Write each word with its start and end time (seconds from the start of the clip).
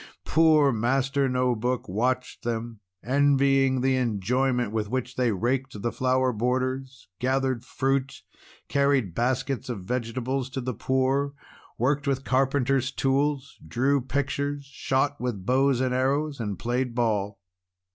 Poor 0.25 0.71
Master 0.71 1.29
No 1.29 1.53
Book 1.55 1.87
watched 1.87 2.41
them, 2.41 2.79
envying 3.05 3.81
the 3.81 3.97
enjoyment 3.97 4.71
with 4.71 4.89
which 4.89 5.15
they 5.15 5.31
raked 5.31 5.79
the 5.79 5.91
flower 5.91 6.33
borders, 6.33 7.07
gathered 7.19 7.63
fruit, 7.63 8.23
carried 8.67 9.13
baskets 9.13 9.69
of 9.69 9.83
vegetables 9.83 10.49
to 10.49 10.59
the 10.59 10.73
poor, 10.73 11.33
worked 11.77 12.07
with 12.07 12.23
carpenters' 12.23 12.91
tools, 12.91 13.59
drew 13.67 14.01
pictures, 14.01 14.65
shot 14.65 15.21
with 15.21 15.45
bows 15.45 15.79
and 15.79 15.93
arrows, 15.93 16.39
and 16.39 16.57
played 16.57 16.95
ball. 16.95 17.37